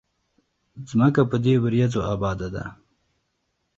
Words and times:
ځمکه 0.89 1.21
په 1.31 1.37
دې 1.45 1.55
وريځو 1.63 1.99
اباده 2.13 2.47
ده 2.55 2.65